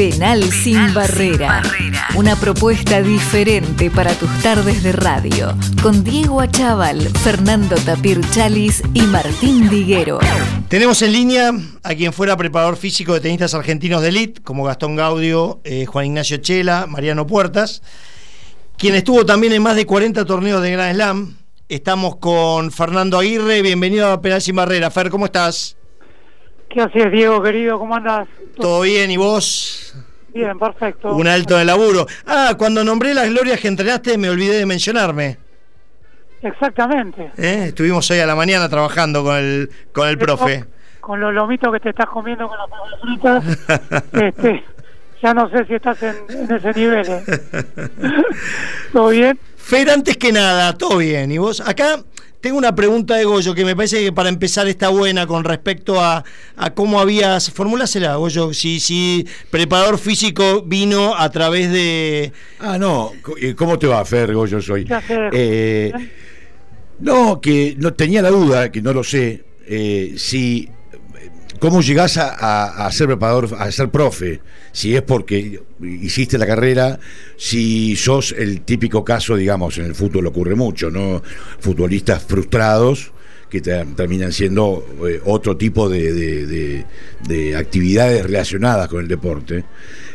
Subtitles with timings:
[0.00, 1.62] Penal, sin, barrera.
[2.16, 5.54] Una propuesta diferente para tus tardes de radio.
[5.82, 10.18] Con Diego Achával, Fernando Tapir Chalis y Martín Diguero.
[10.68, 11.52] Tenemos en línea
[11.82, 16.06] a quien fuera preparador físico de tenistas argentinos de elite, como Gastón Gaudio, eh, Juan
[16.06, 17.82] Ignacio Chela, Mariano Puertas,
[18.78, 21.36] quien estuvo también en más de 40 torneos de Grand Slam.
[21.68, 23.60] Estamos con Fernando Aguirre.
[23.60, 24.90] Bienvenido a Penal sin Barrera.
[24.90, 25.76] Fer, ¿cómo estás?
[26.70, 27.80] ¿Qué haces, Diego, querido?
[27.80, 28.28] ¿Cómo andas?
[28.56, 29.10] ¿Todo bien?
[29.10, 29.92] ¿Y vos?
[30.32, 31.12] Bien, perfecto.
[31.12, 32.06] Un alto de laburo.
[32.24, 35.36] Ah, cuando nombré las glorias que entrenaste me olvidé de mencionarme.
[36.40, 37.32] Exactamente.
[37.36, 37.64] ¿Eh?
[37.68, 40.64] Estuvimos hoy a la mañana trabajando con el, con el profe.
[41.00, 44.64] Con los lomitos que te estás comiendo con las fritas, este,
[45.20, 46.16] ya no sé si estás en,
[46.54, 47.06] ese nivel.
[47.08, 47.22] ¿eh?
[48.92, 49.40] ¿Todo bien?
[49.56, 51.32] Fer, antes que nada, todo bien.
[51.32, 51.60] ¿Y vos?
[51.60, 51.98] Acá
[52.40, 56.00] tengo una pregunta de Goyo que me parece que para empezar está buena con respecto
[56.00, 56.24] a,
[56.56, 57.50] a cómo habías.
[57.50, 58.54] Formulásela, Goyo.
[58.54, 62.32] Si, si preparador físico vino a través de.
[62.58, 63.12] Ah, no.
[63.56, 64.60] ¿Cómo te va, Fer, Goyo?
[64.60, 64.86] Soy.
[65.32, 65.92] Eh,
[67.00, 70.68] no, que no tenía la duda, que no lo sé, eh, si
[71.60, 74.40] ¿Cómo llegás a, ser preparador, a ser profe?
[74.72, 76.98] Si es porque hiciste la carrera,
[77.36, 81.22] si sos el típico caso, digamos, en el fútbol ocurre mucho, ¿no?
[81.58, 83.12] Futbolistas frustrados
[83.50, 86.86] que terminan siendo eh, otro tipo de,
[87.54, 89.64] actividades relacionadas con el deporte.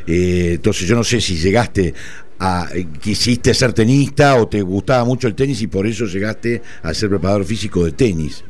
[0.07, 1.93] Eh, entonces yo no sé si llegaste
[2.39, 6.91] a, quisiste ser tenista o te gustaba mucho el tenis y por eso llegaste a
[6.91, 8.43] ser preparador físico de tenis.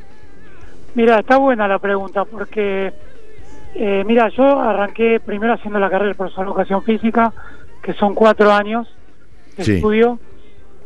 [0.96, 2.94] Mira, está buena la pregunta porque,
[3.76, 7.34] eh, mira, yo arranqué primero haciendo la carrera de profesor de educación física,
[7.84, 8.88] que son cuatro años
[9.58, 10.20] de estudio,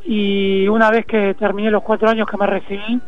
[0.04, 3.00] y una vez que terminé los cuatro años que me recibí,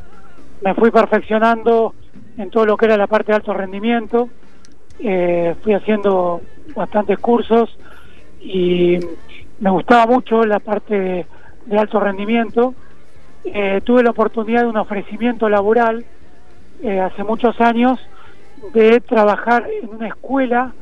[0.63, 1.95] me fui perfeccionando
[2.37, 4.29] en todo lo que era la parte de alto rendimiento,
[4.99, 6.41] eh, fui haciendo
[6.75, 7.75] bastantes cursos
[8.39, 8.99] y
[9.59, 11.25] me gustaba mucho la parte
[11.65, 12.75] de, alto rendimiento.
[13.43, 16.05] Eh, tuve la oportunidad de un ofrecimiento laboral
[16.83, 17.99] eh, hace muchos años
[18.73, 20.73] de trabajar en una escuela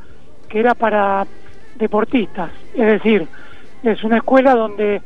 [0.48, 1.28] que era para
[1.76, 3.28] deportistas, es decir,
[3.84, 5.02] es una escuela donde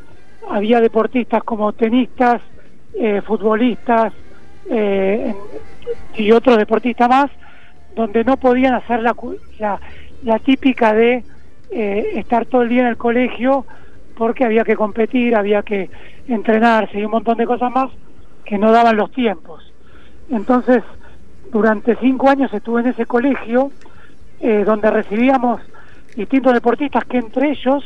[0.49, 2.41] había deportistas como tenistas,
[2.93, 4.13] eh, futbolistas
[4.69, 5.33] eh,
[6.15, 7.31] y otros deportistas más,
[7.95, 9.15] donde no podían hacer la,
[10.23, 11.23] la, típica de
[11.71, 13.65] estar todo el día en el colegio
[14.15, 15.89] porque había que competir, había que
[16.27, 17.89] entrenarse y un montón de cosas más
[18.45, 19.72] que no daban los tiempos.
[20.33, 20.83] Entonces,
[21.51, 23.71] durante cinco años estuve en ese colegio
[24.39, 25.61] eh, donde recibíamos
[26.15, 27.83] distintos deportistas que entre ellos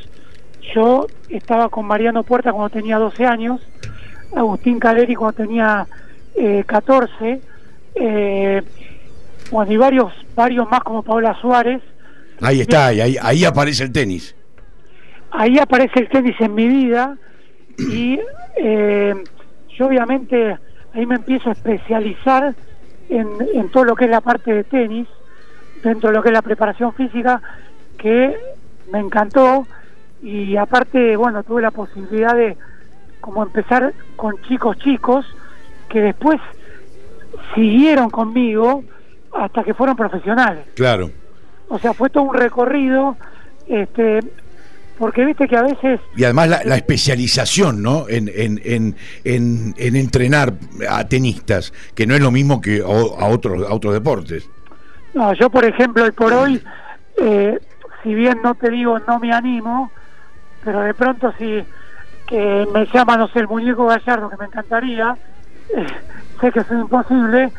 [0.73, 3.61] yo estaba con Mariano Puerta cuando tenía 12 años,
[4.35, 5.87] Agustín Caleri cuando tenía
[6.35, 7.41] eh, 14,
[7.95, 8.61] eh,
[9.51, 11.81] bueno, y varios, varios más como Paola Suárez.
[12.41, 14.35] Ahí está, ahí, ahí aparece el tenis.
[15.31, 17.17] Ahí aparece el tenis en mi vida
[17.77, 18.19] y
[18.57, 19.13] eh,
[19.77, 20.57] yo obviamente
[20.97, 22.55] ahí me empiezo a especializar
[23.09, 25.07] en, todo lo que es la parte de tenis,
[25.83, 27.41] dentro de lo que es la preparación física,
[27.97, 28.35] que
[28.91, 29.67] me encantó
[30.23, 32.57] y aparte, bueno, tuve la posibilidad de
[33.21, 35.25] como empezar con chicos chicos
[35.89, 36.39] que después
[37.53, 38.83] siguieron conmigo
[39.33, 40.65] hasta que fueron profesionales.
[40.75, 41.11] Claro.
[41.69, 43.17] O sea, fue todo un recorrido
[43.67, 44.19] este
[44.97, 45.99] porque viste que a veces...
[46.15, 48.07] Y además la, especialización, ¿no?
[48.09, 48.95] En, en, en,
[49.77, 50.53] en, entrenar
[50.89, 54.49] a tenistas, que no es lo mismo que a, otros, a otros deportes.
[55.13, 56.63] No, yo por ejemplo, hoy por hoy,
[57.17, 57.59] eh,
[58.03, 59.91] si bien no te digo no me animo,
[60.63, 61.63] pero de pronto si
[62.27, 65.17] que me llama, no sé, el muñeco gallardo, que me encantaría,
[65.75, 65.87] eh,
[66.41, 67.51] sé que es imposible,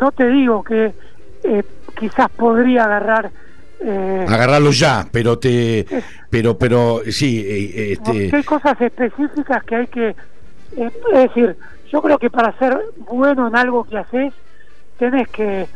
[0.00, 0.94] no te digo que
[1.42, 1.62] eh,
[1.98, 3.30] quizás podría agarrar
[3.80, 5.84] eh, agarrarlo ya pero te
[6.30, 8.30] pero pero sí eh, este...
[8.34, 10.08] hay cosas específicas que hay que
[10.76, 11.56] eh, es decir
[11.90, 12.78] yo creo que para ser
[13.10, 14.32] bueno en algo que haces
[14.98, 15.68] tenés que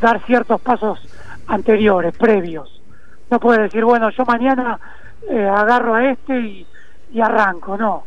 [0.00, 1.00] dar ciertos pasos
[1.46, 2.82] anteriores previos.
[3.30, 4.78] No puedes decir bueno yo mañana
[5.30, 6.66] agarro a este y,
[7.12, 8.04] y arranco no.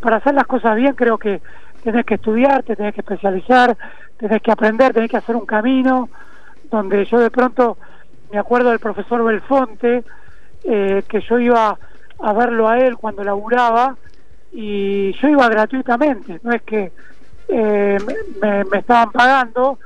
[0.00, 1.40] Para hacer las cosas bien creo que
[1.82, 3.76] tenés que estudiar te tenés que especializar
[4.18, 6.08] tenés que aprender tenés que hacer un camino
[6.70, 7.78] donde yo de pronto
[8.30, 10.04] me acuerdo del profesor Belfonte,
[10.64, 11.78] eh, que yo iba
[12.20, 13.96] a verlo a él cuando laburaba
[14.52, 16.90] y yo iba gratuitamente, no es que
[17.48, 17.98] eh,
[18.70, 19.78] me, estaban pagando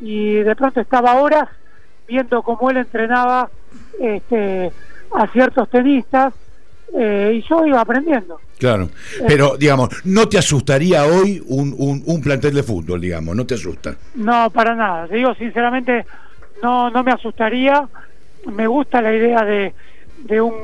[0.00, 1.48] y de pronto estaba horas
[2.08, 3.50] viendo cómo él entrenaba
[4.00, 4.72] este,
[5.14, 6.34] a ciertos tenistas
[6.94, 8.40] eh, y yo iba aprendiendo.
[8.58, 8.88] Claro,
[9.28, 13.36] pero digamos, ¿no te asustaría hoy un, un, un plantel de fútbol, digamos?
[13.36, 13.94] ¿No te asusta?
[14.14, 15.06] No, para nada.
[15.06, 16.06] Te digo sinceramente,
[16.62, 17.88] no, no me asustaría
[18.52, 19.74] me gusta la idea de,
[20.18, 20.54] de, un,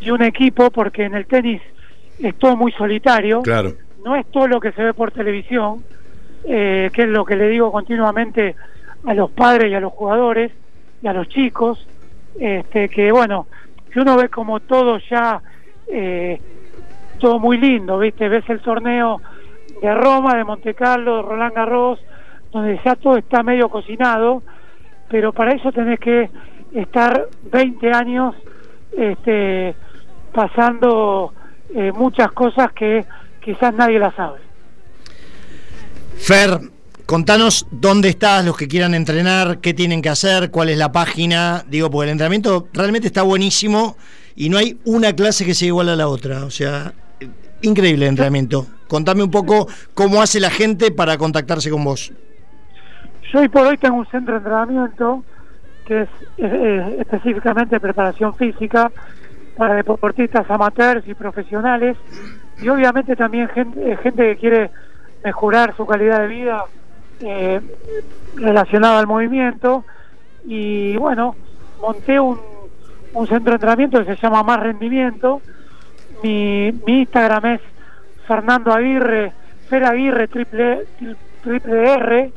[0.00, 1.60] de un equipo porque en el tenis
[2.18, 3.42] es todo muy solitario.
[3.42, 3.72] Claro.
[4.04, 5.84] No es todo lo que se ve por televisión,
[6.44, 8.56] eh, que es lo que le digo continuamente
[9.04, 10.52] a los padres y a los jugadores
[11.02, 11.86] y a los chicos,
[12.38, 13.46] este, que bueno,
[13.90, 15.40] que uno ve como todo ya,
[15.88, 16.40] eh,
[17.18, 18.28] todo muy lindo, ¿viste?
[18.28, 19.20] Ves el torneo
[19.80, 22.00] de Roma, de Monte Carlo, de Roland Garros,
[22.52, 24.42] donde ya todo está medio cocinado,
[25.12, 26.30] pero para eso tenés que
[26.72, 28.34] estar 20 años
[28.96, 29.74] este,
[30.32, 31.34] pasando
[31.74, 33.04] eh, muchas cosas que
[33.44, 34.40] quizás nadie las sabe.
[36.16, 36.60] Fer,
[37.04, 41.62] contanos dónde estás, los que quieran entrenar, qué tienen que hacer, cuál es la página.
[41.68, 43.98] Digo, porque el entrenamiento realmente está buenísimo
[44.34, 46.46] y no hay una clase que sea igual a la otra.
[46.46, 46.94] O sea,
[47.60, 48.66] increíble el entrenamiento.
[48.88, 52.12] Contame un poco cómo hace la gente para contactarse con vos.
[53.32, 55.24] Yo hoy por hoy tengo un centro de entrenamiento
[55.86, 56.08] que es,
[56.98, 58.92] específicamente preparación física
[59.56, 61.96] para deportistas amateurs y profesionales
[62.60, 64.70] y obviamente también gente, gente que quiere
[65.24, 66.64] mejorar su calidad de vida
[67.20, 67.60] eh,
[68.36, 69.86] relacionada al movimiento
[70.44, 71.34] y bueno,
[71.80, 72.38] monté un,
[73.14, 75.40] un centro de entrenamiento que se llama Más Rendimiento.
[76.22, 77.60] Mi, mi Instagram es
[78.26, 79.32] Fernando Aguirre,
[79.70, 80.84] Fer Aguirre, triple,
[81.42, 82.32] triple R.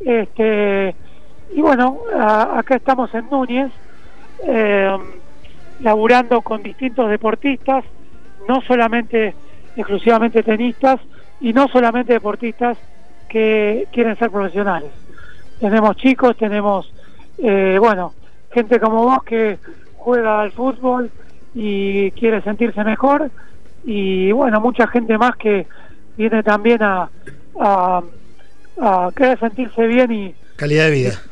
[0.00, 0.94] Este,
[1.54, 3.70] y bueno, acá estamos en Núñez,
[4.46, 4.96] eh,
[5.80, 7.84] laburando con distintos deportistas,
[8.48, 9.34] no solamente
[9.76, 11.00] exclusivamente tenistas
[11.40, 12.78] y no solamente deportistas
[13.28, 14.90] que quieren ser profesionales.
[15.60, 16.92] Tenemos chicos, tenemos,
[17.38, 18.12] eh, bueno,
[18.52, 19.58] gente como vos que
[19.96, 21.10] juega al fútbol
[21.54, 23.30] y quiere sentirse mejor
[23.84, 25.66] y bueno, mucha gente más que
[26.16, 27.08] viene también a,
[27.60, 28.02] a,
[28.80, 30.34] a querer sentirse bien y...
[30.56, 31.22] Calidad de vida.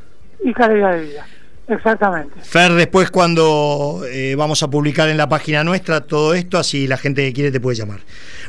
[0.42, 1.26] Y, calidad de vida.
[1.66, 2.34] Exactamente.
[2.42, 6.98] Fer, después cuando eh, vamos a publicar en la página nuestra todo esto, así la
[6.98, 8.00] gente que quiere te puede llamar.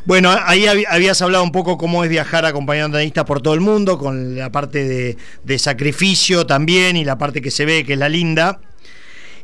[0.04, 3.62] Bueno, ahí habías hablado un poco cómo es viajar acompañando a tenistas por todo el
[3.62, 7.94] mundo, con la parte de, de, sacrificio también y la parte que se ve que
[7.94, 8.60] es la linda.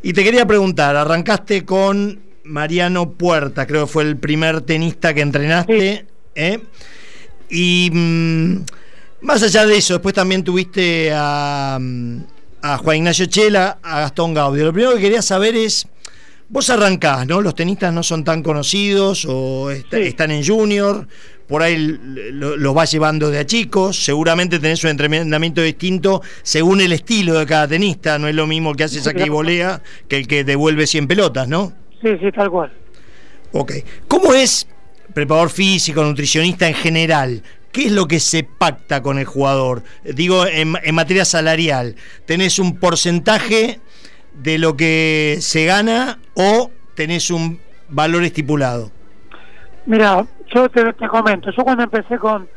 [0.03, 5.21] Y te quería preguntar, arrancaste con Mariano Puerta, creo que fue el primer tenista que
[5.21, 6.05] entrenaste.
[6.35, 6.59] ¿eh?
[7.49, 8.55] Y mm,
[9.21, 12.17] más allá de eso, después también tuviste a, mm,
[12.61, 14.65] a Juan Ignacio Chela, a Gastón Gaudio.
[14.65, 15.87] Lo primero que quería saber es,
[16.49, 17.41] vos arrancás, ¿no?
[17.41, 21.07] Los tenistas no son tan conocidos o están en junior,
[21.47, 21.99] por ahí
[22.31, 27.45] los vas llevando de a chicos, seguramente tenés un entrenamiento distinto según el estilo de
[27.45, 30.87] cada tenista, no es lo mismo que hace saque y volea que el que devuelve
[30.87, 31.73] 100 pelotas, ¿no?
[32.01, 32.71] Sí, sí, tal cual.
[33.51, 33.73] Ok.
[34.07, 34.65] ¿Cómo es
[35.13, 37.43] preparador físico, nutricionista en general?
[37.71, 39.83] ¿Qué es lo que se pacta con el jugador?
[40.03, 41.95] Digo, en, materia salarial,
[42.25, 43.79] ¿tenés un porcentaje
[44.33, 47.59] de lo que se gana o tenés un
[47.89, 48.91] valor estipulado?
[49.85, 52.47] Mira, yo te, comento, yo cuando empecé con,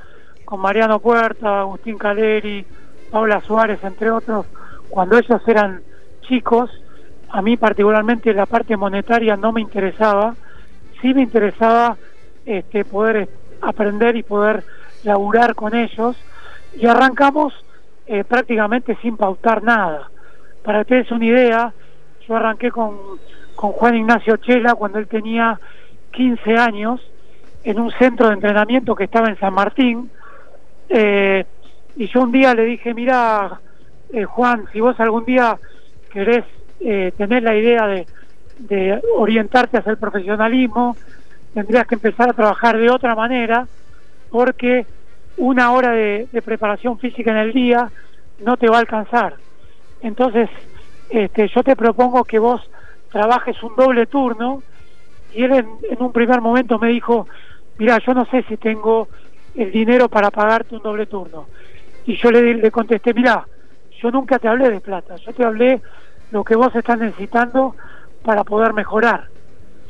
[0.45, 2.65] con Mariano Puerta, Agustín Caleri,
[3.11, 4.47] Paula Suárez, entre otros,
[4.91, 5.83] cuando ellos eran
[6.23, 6.71] chicos,
[7.31, 10.35] a mí particularmente la parte monetaria no me interesaba,
[11.01, 11.97] sí me interesaba
[12.45, 13.29] este, poder
[13.61, 14.65] aprender y poder
[15.05, 16.17] laburar con ellos
[16.77, 17.53] y arrancamos
[18.07, 20.11] eh, prácticamente sin pautar nada.
[20.63, 21.73] Para que te una idea,
[22.27, 22.97] yo arranqué con,
[23.55, 25.61] con Juan Ignacio Chela cuando él tenía
[26.13, 27.01] 15 años
[27.65, 30.11] en un centro de entrenamiento que estaba en San Martín
[30.89, 31.45] eh,
[31.97, 33.61] y yo un día le dije, mira
[34.13, 35.59] eh, Juan, si vos algún día
[36.13, 36.45] querés
[36.81, 38.07] eh, tener la idea de,
[39.17, 40.97] orientarte hacia el profesionalismo,
[41.53, 43.67] tendrías que empezar a trabajar de otra manera,
[44.35, 44.89] porque
[45.37, 47.93] una hora de, preparación física en el día
[48.39, 49.37] no te va a alcanzar.
[50.01, 50.51] Entonces,
[51.09, 52.61] este, yo te propongo que vos
[53.13, 54.65] trabajes un doble turno,
[55.31, 57.29] y él en, un primer momento me dijo,
[57.79, 59.09] mira, yo no sé si tengo
[59.55, 61.49] el dinero para pagarte un doble turno.
[62.05, 63.47] Y yo le, le contesté, mira,
[64.03, 65.81] yo nunca te hablé de plata, yo te hablé
[66.31, 67.77] lo que vos estás necesitando
[68.21, 69.29] para poder mejorar.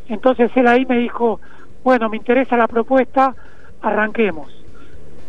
[0.07, 1.41] Entonces él ahí me dijo,
[1.83, 3.35] bueno, me interesa la propuesta,
[3.85, 4.49] arranquemos.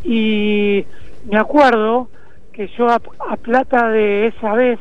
[0.04, 0.86] Y
[1.30, 2.10] me acuerdo
[2.54, 3.00] que yo a,
[3.38, 4.80] plata de esa vez,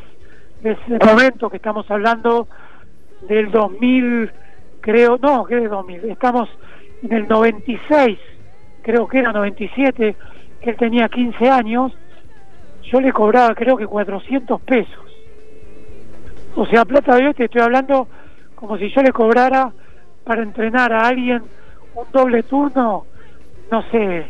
[0.62, 2.46] de ese momento que estamos hablando
[3.28, 4.30] del 2000,
[4.80, 6.48] creo, no, que de 2000, estamos
[7.02, 8.18] en el 96,
[8.82, 10.16] creo que era 97,
[10.60, 11.92] que él tenía 15 años,
[12.90, 15.04] yo le cobraba creo que 400 pesos.
[16.54, 18.06] O sea, plata de hoy te estoy hablando
[18.54, 19.72] como si yo le cobrara
[20.24, 21.42] para entrenar a alguien
[21.94, 23.06] un doble turno,
[23.70, 24.26] no sé,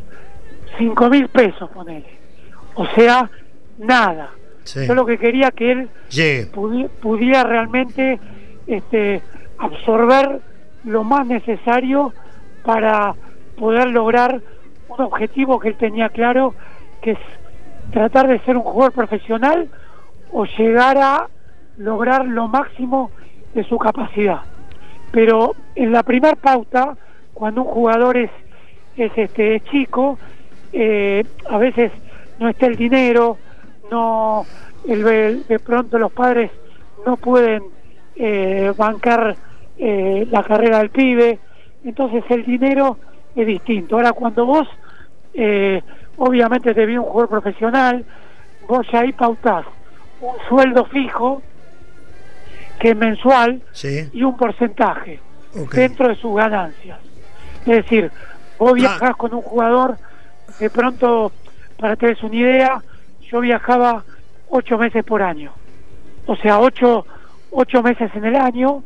[0.79, 2.19] cinco mil pesos, ponele.
[2.75, 3.31] O sea,
[3.79, 4.31] nada.
[4.65, 5.89] Yo lo que quería que él
[7.01, 8.19] pudiera realmente
[8.67, 9.21] este,
[9.59, 10.41] absorber
[10.85, 12.13] lo más necesario
[12.65, 13.15] para
[13.59, 14.41] poder lograr
[14.89, 16.55] un objetivo que él tenía claro,
[17.03, 17.19] que es
[17.93, 19.69] tratar de ser un jugador profesional
[20.33, 21.29] o llegar a
[21.77, 23.11] lograr lo máximo
[23.55, 24.41] de su capacidad.
[25.13, 26.97] Pero en la primera pauta,
[27.35, 28.31] cuando un jugador es,
[28.97, 30.19] es este chico,
[30.73, 31.93] eh, a veces
[32.39, 33.39] no está el dinero,
[33.91, 34.47] no
[34.87, 36.51] el, de pronto los padres
[37.07, 37.63] no pueden
[38.17, 39.37] eh, bancar
[39.79, 41.39] eh, la carrera del pibe,
[41.85, 42.99] entonces el dinero
[43.35, 43.97] es distinto.
[43.97, 44.69] Ahora cuando vos,
[45.35, 45.83] eh,
[46.17, 48.05] obviamente te vi un jugador profesional,
[48.69, 49.67] vos ya ahí pautás
[50.21, 51.43] un sueldo fijo
[52.79, 53.63] que es mensual
[54.13, 55.21] y un porcentaje
[55.73, 56.99] dentro de sus ganancias.
[57.67, 58.11] Es decir,
[58.65, 59.99] vos viajás con un jugador,
[60.59, 61.33] de pronto,
[61.79, 62.83] para que te des una idea,
[63.31, 64.05] yo viajaba
[64.49, 65.53] ocho meses por año.
[66.27, 67.07] O sea, ocho,
[67.51, 68.83] ocho meses en el año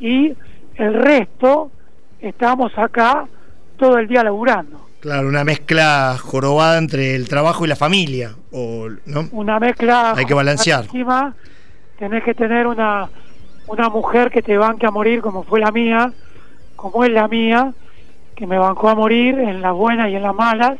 [0.00, 0.34] y
[0.74, 1.70] el resto
[2.20, 3.26] estábamos acá
[3.76, 4.88] todo el día laburando.
[4.98, 9.28] Claro, una mezcla jorobada entre el trabajo y la familia, o ¿no?
[9.30, 10.14] Una mezcla.
[10.16, 10.84] Hay que balancear.
[10.84, 11.34] Encima,
[11.96, 13.08] tenés que tener una,
[13.68, 16.12] una mujer que te banque a morir, como fue la mía,
[16.74, 17.72] como es la mía,
[18.34, 20.78] que me bancó a morir en las buenas y en las malas.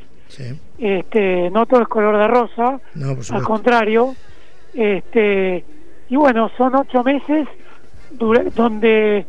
[0.78, 2.80] Este, no todo es color de rosa,
[3.30, 4.14] al contrario.
[4.75, 5.64] Este,
[6.09, 7.47] y bueno, son ocho meses
[8.11, 9.26] donde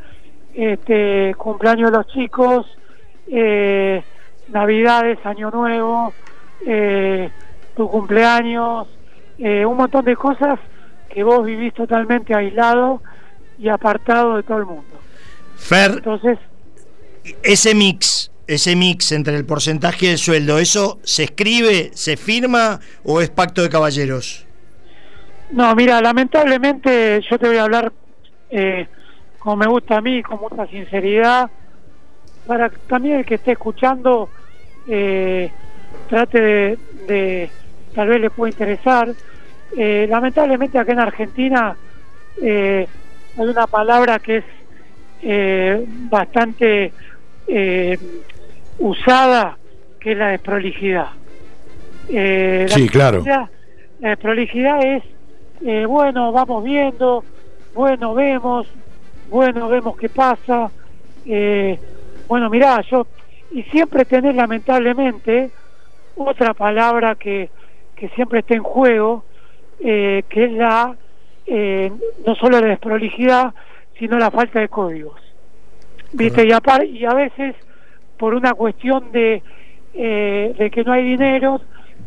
[0.54, 2.66] este, cumpleaños de los chicos,
[3.28, 4.04] eh,
[4.50, 6.14] Navidades, Año Nuevo,
[6.66, 7.30] eh,
[7.76, 8.88] tu cumpleaños,
[9.38, 10.60] eh, un montón de cosas
[11.10, 13.02] que vos vivís totalmente aislado
[13.58, 14.84] y apartado de todo el mundo.
[15.56, 16.40] Fer, entonces
[17.44, 23.22] ese mix, ese mix entre el porcentaje del sueldo, ¿eso se escribe, se firma o
[23.22, 24.46] es pacto de caballeros?
[25.52, 27.94] No, mira, lamentablemente yo te voy a hablar
[28.50, 28.88] eh,
[29.40, 31.50] como me gusta a mí, con mucha sinceridad,
[32.48, 34.30] para también el que esté escuchando
[34.88, 35.52] eh,
[36.10, 36.78] trate
[37.08, 37.50] de,
[37.94, 39.10] tal vez le pueda interesar.
[39.78, 41.76] Eh, lamentablemente acá en Argentina
[42.42, 42.88] hay
[43.38, 44.44] una palabra que
[45.22, 46.94] es bastante
[48.80, 49.58] usada,
[50.00, 51.08] que es la desprolijidad.
[52.08, 53.24] sí, claro.
[53.26, 55.04] La desprolijidad es
[55.66, 57.24] eh, bueno, vamos viendo,
[57.74, 58.68] bueno, vemos,
[59.30, 60.70] bueno, vemos qué pasa.
[61.26, 61.80] Eh,
[62.28, 63.08] bueno, mirá, yo,
[63.52, 65.52] y siempre tener lamentablemente
[66.18, 67.50] otra palabra que,
[67.96, 69.24] que siempre está en juego,
[69.80, 70.98] eh, que es la,
[72.26, 73.54] no solo la desprolijidad,
[73.98, 75.22] sino la falta de códigos.
[76.14, 76.48] ¿Viste?
[76.48, 77.56] Y a, y a veces,
[78.18, 79.42] por una cuestión de,
[79.94, 81.62] de que no hay dinero,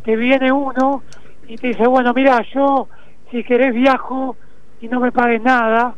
[0.04, 1.02] te viene uno
[1.48, 2.88] y te dice, bueno, mira, yo
[3.30, 4.36] si querés viajo
[4.80, 5.94] y no me pagues nada,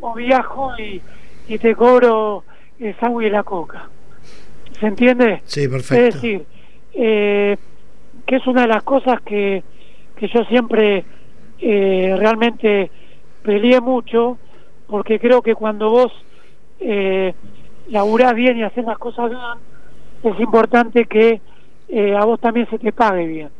[0.00, 1.00] o viajo y,
[1.48, 2.44] y te cobro
[2.78, 3.88] el agua y la coca.
[4.78, 5.42] ¿Se entiende?
[5.44, 5.94] Sí, perfecto.
[6.06, 6.46] Es decir,
[6.94, 7.56] eh,
[8.26, 9.62] que es una de las cosas que,
[10.16, 11.04] que yo siempre
[11.58, 12.90] eh, realmente
[13.42, 14.38] peleé mucho,
[14.86, 16.12] porque creo que cuando vos
[16.80, 17.34] eh,
[17.88, 19.40] laburás bien y haces las cosas bien,
[20.22, 21.40] es importante que
[21.88, 23.50] eh, a vos también se te pague bien.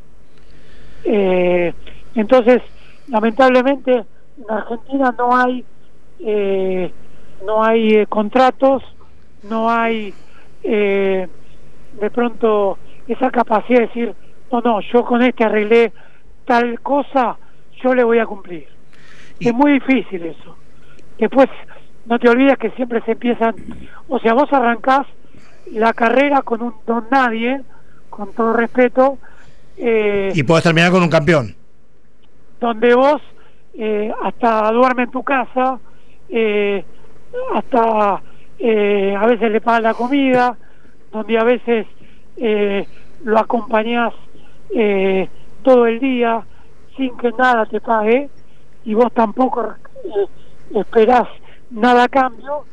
[2.14, 2.62] entonces,
[3.10, 5.64] lamentablemente en Argentina no hay
[6.20, 6.92] eh,
[7.44, 8.82] no hay eh, contratos
[9.42, 10.14] no hay
[10.62, 11.28] eh,
[11.92, 14.14] de pronto esa capacidad de decir
[14.50, 15.92] no no yo con este arreglé
[16.44, 17.38] tal cosa
[17.82, 18.68] yo le voy a cumplir
[19.38, 20.58] es muy difícil eso
[21.18, 21.48] después
[22.10, 23.54] no te olvides que siempre se empiezan
[24.08, 25.06] o sea vos arrancás
[25.72, 27.62] la carrera con un don nadie
[28.10, 29.18] con todo respeto
[29.82, 31.54] y puedes terminar con un campeón.
[32.60, 33.22] donde vos
[33.74, 35.78] eh, hasta duerme en tu casa,
[36.28, 36.84] eh,
[37.54, 38.20] hasta
[38.58, 40.56] eh, a veces le pagas la comida,
[41.12, 41.86] donde a veces
[43.22, 44.14] lo acompañás
[45.62, 46.42] todo el día
[46.96, 48.30] sin que nada te pague
[48.84, 49.74] y vos tampoco
[50.74, 51.28] esperás
[51.70, 52.64] nada a cambio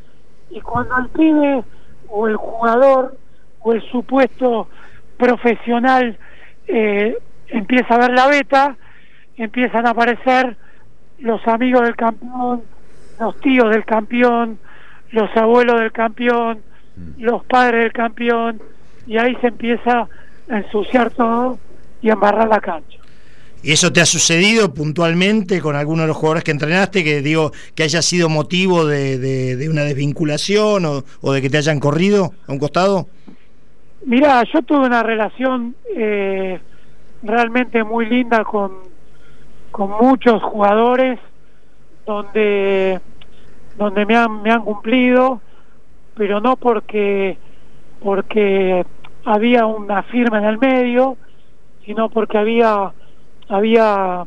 [0.50, 1.64] y cuando el pibe
[2.08, 3.16] o el jugador
[3.60, 4.68] o el supuesto
[5.16, 6.18] profesional
[6.66, 8.76] empieza a ver la beta,
[9.36, 10.56] empiezan a aparecer
[11.18, 12.62] los amigos del campeón,
[13.18, 14.58] los tíos del campeón,
[15.10, 16.62] los abuelos del campeón,
[16.96, 17.22] mm.
[17.22, 18.60] los padres del campeón,
[19.06, 20.08] y ahí se empieza
[20.50, 21.58] a ensuciar todo
[22.02, 22.97] y a embarrar la cancha.
[23.62, 27.50] ¿Y eso te ha sucedido puntualmente con alguno de los jugadores que entrenaste, que digo,
[27.74, 32.52] que haya sido motivo de, una desvinculación o, o, de que te hayan corrido a
[32.52, 33.08] un costado?
[34.04, 36.60] Mira, yo tuve una relación eh,
[37.22, 38.72] realmente muy linda con,
[39.70, 41.18] con muchos jugadores
[42.06, 43.00] donde
[43.76, 45.40] donde me han me han cumplido
[46.14, 47.36] pero no porque
[48.00, 48.84] porque
[49.24, 51.16] había una firma en el medio
[51.84, 52.92] sino porque había
[53.48, 54.24] había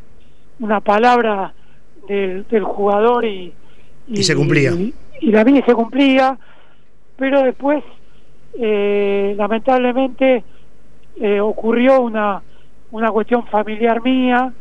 [0.59, 1.53] una palabra
[2.07, 3.53] del, del jugador y,
[4.07, 4.71] y, se cumplía.
[4.71, 6.37] y, la mía se cumplía
[7.17, 7.83] pero después
[8.59, 10.43] eh, lamentablemente
[11.19, 12.41] eh, ocurrió una
[12.91, 14.53] una cuestión familiar mía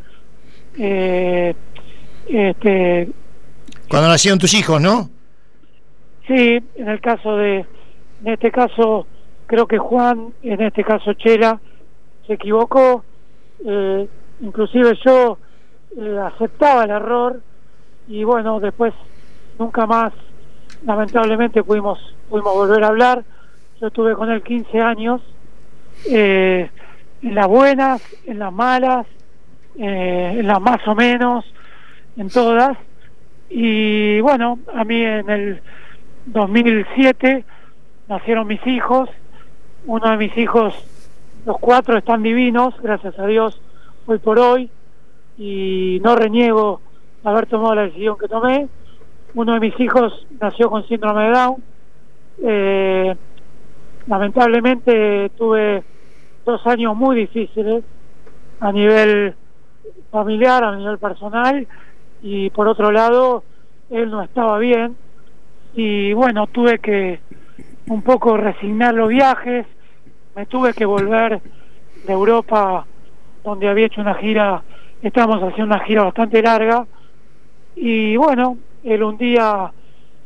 [0.77, 1.53] eh,
[2.27, 3.09] este
[3.89, 5.09] cuando nacieron tus hijos no
[6.27, 7.65] sí en el caso de
[8.23, 9.07] en este caso
[9.47, 11.59] creo que Juan en este caso Chela
[12.27, 13.03] se equivocó
[13.65, 14.07] eh,
[14.41, 15.37] inclusive yo
[15.97, 17.41] eh, aceptaba el error
[18.07, 18.93] y bueno después
[19.59, 20.13] nunca más
[20.85, 23.23] lamentablemente pudimos pudimos volver a hablar.
[23.79, 25.21] Yo estuve con él 15 años
[26.09, 26.69] eh,
[27.21, 29.05] en las buenas en las malas
[29.77, 31.45] eh, en las más o menos
[32.17, 32.77] en todas.
[33.49, 35.61] Y bueno a mí en el
[36.25, 37.43] 2007
[38.07, 39.09] nacieron mis hijos.
[39.85, 40.73] Uno de mis hijos
[41.45, 43.59] los cuatro están divinos gracias a Dios
[44.05, 44.69] hoy por hoy
[45.37, 46.81] y no reniego
[47.23, 48.67] haber tomado la decisión que tomé.
[49.33, 51.63] Uno de mis hijos nació con síndrome de Down.
[52.43, 53.15] Eh,
[54.07, 55.83] lamentablemente tuve
[56.45, 57.83] dos años muy difíciles
[58.59, 59.35] a nivel
[60.09, 61.67] familiar, a nivel personal
[62.21, 63.43] y por otro lado
[63.89, 64.95] él no estaba bien
[65.73, 67.19] y bueno, tuve que
[67.87, 69.65] un poco resignar los viajes,
[70.35, 71.41] me tuve que volver
[72.05, 72.85] de Europa
[73.43, 74.63] donde había hecho una gira,
[75.01, 76.87] estábamos haciendo una gira bastante larga
[77.75, 79.73] y bueno, él un día,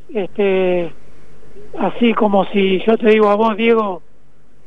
[0.10, 0.94] este,
[1.80, 4.02] así como si yo te digo a vos, Diego,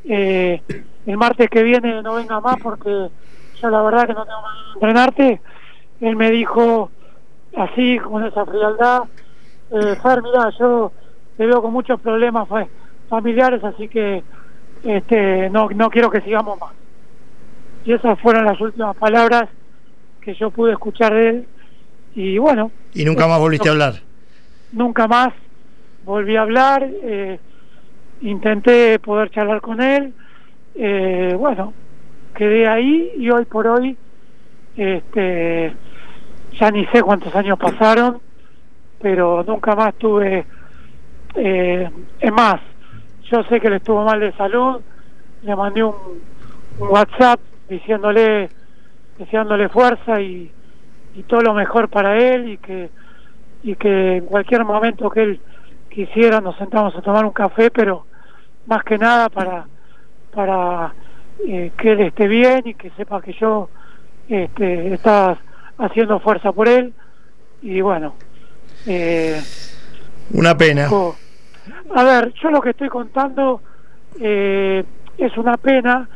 [0.05, 0.63] eh,
[1.07, 3.09] el martes que viene no venga más porque
[3.61, 5.41] yo la verdad que no tengo más entrenarte,
[6.01, 6.91] él me dijo
[7.57, 9.03] así, con esa frialdad,
[9.71, 10.93] eh, Fer, mira, yo
[11.37, 12.49] te veo con muchos problemas
[13.09, 14.25] familiares, así que
[14.83, 16.73] este, no, no quiero que sigamos más.
[17.89, 19.49] Y esas fueron las últimas palabras
[20.21, 21.47] que yo pude escuchar de él.
[22.15, 22.71] Y bueno.
[22.93, 23.95] ¿Y nunca más volviste a hablar?
[24.73, 25.31] Nunca más
[26.05, 26.87] volví a hablar.
[26.87, 27.41] Eh,
[28.21, 30.13] intenté poder charlar con él.
[30.75, 31.73] Eh, bueno,
[32.35, 33.97] quedé ahí y hoy por hoy,
[34.77, 35.75] este,
[36.61, 38.21] ya ni sé cuántos años pasaron,
[39.01, 40.45] pero nunca más tuve.
[41.37, 42.61] Eh, es más,
[43.31, 44.79] yo sé que le estuvo mal de salud,
[45.41, 45.95] le mandé un,
[46.79, 48.49] WhatsApp diciéndole,
[49.19, 50.51] deseándole fuerza y,
[51.15, 52.91] y, todo lo mejor para él y que,
[53.63, 55.41] y que en cualquier momento que él
[55.89, 58.07] quisiera nos sentamos a tomar un café, pero
[58.67, 59.67] más que nada para,
[60.33, 60.93] para
[61.47, 63.69] eh, que él esté bien y que sepa que yo
[64.29, 65.39] este, está
[65.79, 66.93] haciendo fuerza por él
[67.63, 68.15] y bueno.
[68.87, 69.41] Eh,
[70.33, 70.89] Una pena.
[71.95, 73.61] A ver, yo lo que estoy contando
[74.21, 74.85] eh,
[75.17, 76.09] es una pena,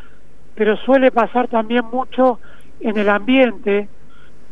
[0.55, 2.41] pero suele pasar también mucho
[2.81, 3.89] en el ambiente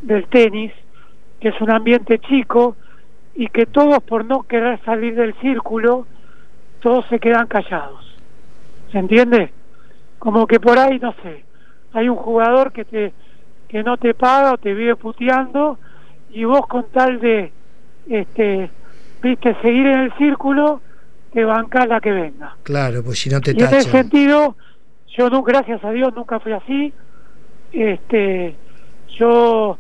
[0.02, 0.72] del tenis,
[1.40, 2.76] que es un ambiente chico
[3.34, 6.06] y que todos por no querer salir del círculo,
[6.80, 8.04] todos se quedan callados.
[8.92, 9.52] ¿Se entiende?
[10.18, 11.44] Como que por ahí, no sé,
[11.92, 13.12] hay un jugador que te
[13.68, 15.78] que no te paga o te vive puteando
[16.30, 17.52] y vos con tal de
[18.08, 18.68] este
[19.22, 20.80] viste seguir en el círculo
[21.32, 22.56] que banca la que venga.
[22.64, 24.56] Claro, pues si no te y en ese sentido,
[25.20, 26.94] yo no, gracias a Dios nunca fui así.
[27.72, 28.56] Este,
[29.18, 29.78] yo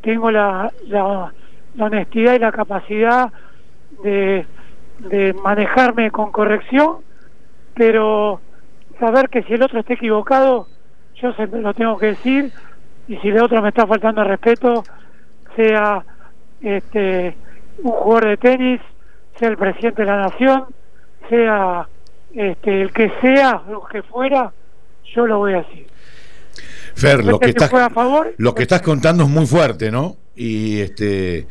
[0.00, 1.32] tengo la, la,
[1.76, 3.32] honestidad y la capacidad
[4.04, 4.46] de,
[5.00, 6.98] de manejarme con corrección,
[7.74, 8.40] pero
[9.00, 10.68] saber que si el otro está equivocado,
[11.16, 12.52] yo lo tengo que decir,
[13.08, 14.84] y si el otro me está faltando respeto,
[15.56, 16.04] sea
[16.60, 17.36] este
[17.82, 18.80] un jugador de tenis,
[19.34, 20.66] sea el presidente de la nación,
[21.28, 21.88] sea
[22.32, 24.52] este, el que sea, lo que fuera,
[25.14, 25.86] yo lo voy a decir.
[26.94, 27.70] Fer, lo que, estás,
[28.38, 30.16] lo que estás contando es muy fuerte, ¿no?
[30.34, 31.46] Y este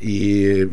[0.00, 0.68] y eh,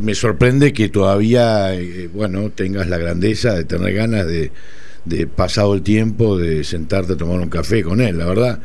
[0.00, 4.50] me sorprende que todavía, eh, bueno, tengas la grandeza de tener ganas de,
[5.04, 8.58] de, pasado el tiempo, de sentarte a tomar un café con él, la verdad.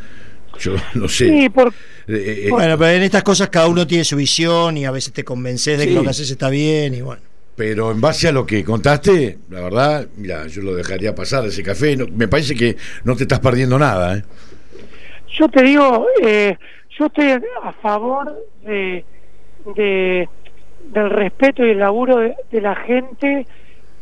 [0.60, 1.28] Yo no sé.
[1.30, 1.74] Sí, por,
[2.08, 5.24] eh, bueno, pero en estas cosas cada uno tiene su visión y a veces te
[5.24, 7.22] convences de que lo que haces está bien y bueno.
[7.60, 11.62] Pero en base a lo que contaste, la verdad, mira, yo lo dejaría pasar ese
[11.62, 11.98] café.
[11.98, 14.16] me parece que no te estás perdiendo nada.
[14.16, 14.24] ¿eh?
[15.38, 16.58] Yo te digo, eh,
[16.98, 19.04] yo estoy a favor de,
[19.76, 20.30] de
[20.86, 23.46] del respeto y el laburo de, la gente,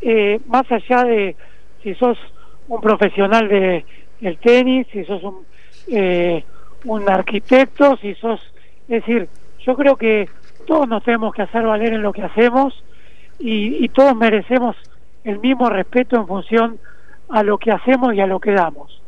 [0.02, 1.36] eh, más allá de
[1.82, 2.20] si sos
[2.68, 3.84] un profesional de,
[4.22, 5.48] del tenis, si sos un,
[5.88, 6.44] eh,
[6.86, 8.40] un arquitecto, si sos,
[8.88, 9.28] es decir,
[9.66, 10.30] yo creo que
[10.68, 12.84] todos nos tenemos que hacer valer en lo que hacemos
[13.40, 14.76] y, todos merecemos
[15.24, 16.80] el mismo respeto en función
[17.30, 19.02] a lo que hacemos y a lo que damos.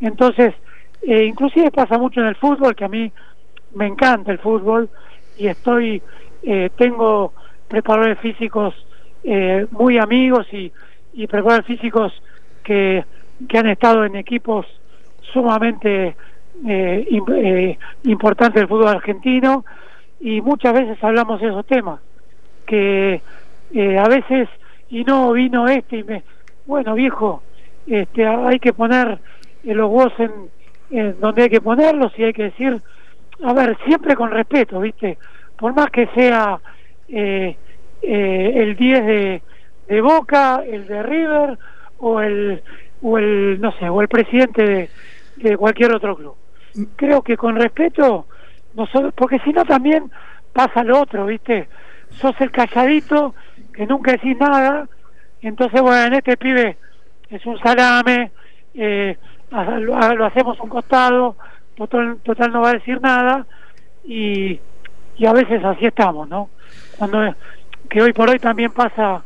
[0.00, 0.54] Entonces,
[1.02, 3.12] eh, inclusive pasa mucho en el fútbol, que a mí
[3.74, 4.88] me encanta el fútbol
[5.38, 6.02] y estoy,
[6.42, 7.32] eh, tengo
[7.68, 8.74] preparadores físicos
[9.22, 10.72] eh, muy amigos y,
[11.12, 12.12] y preparadores físicos
[12.64, 13.04] que,
[13.48, 14.66] que han estado en equipos
[15.32, 16.16] sumamente
[16.66, 19.64] eh, eh, importantes del fútbol argentino
[20.20, 22.00] y muchas veces hablamos de esos temas
[22.66, 23.22] que
[23.72, 24.48] eh, a veces
[24.88, 26.22] y no vino este y me
[26.66, 27.42] bueno viejo
[27.86, 29.18] este hay que poner
[29.62, 32.80] los huevos en, donde hay que ponerlos y hay que decir
[33.44, 35.18] a ver siempre con respeto viste
[35.56, 36.58] por más que sea
[37.08, 37.56] eh,
[38.02, 39.42] el 10 de,
[39.88, 41.58] de Boca el de River
[41.98, 42.62] o el
[43.02, 44.90] o el no sé o el presidente de,
[45.36, 46.34] de cualquier otro club.
[46.96, 48.26] Creo que con respeto
[48.74, 50.10] nosotros porque si no también
[50.52, 51.68] pasa lo otro viste
[52.10, 53.34] sos el calladito
[53.72, 54.88] que nunca decís nada.
[55.42, 56.76] Entonces bueno este pibe
[57.30, 58.30] es un salame
[58.74, 59.16] eh,
[59.50, 61.36] lo, hacemos un costado
[61.76, 63.46] total, total no va a decir nada
[64.04, 64.60] y,
[65.16, 66.50] y a veces así estamos no
[66.98, 67.34] cuando
[67.88, 69.22] que hoy por hoy también pasa